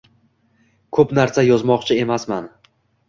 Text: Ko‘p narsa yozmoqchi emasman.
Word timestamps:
Ko‘p 0.97 1.13
narsa 1.19 1.43
yozmoqchi 1.49 1.99
emasman. 2.07 2.49